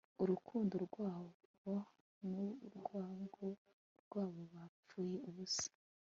urukundo 0.21 0.75
rwabo 0.87 1.75
n 2.31 2.35
urwango 2.67 3.45
rwabo 4.01 4.41
bapfuye 4.53 5.15
ubusa 5.29 5.69